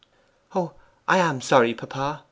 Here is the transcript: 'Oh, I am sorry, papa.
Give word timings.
'Oh, 0.55 0.73
I 1.07 1.19
am 1.19 1.41
sorry, 1.41 1.75
papa. 1.75 2.19